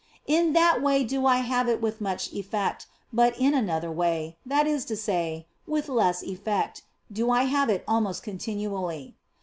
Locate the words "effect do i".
6.23-7.43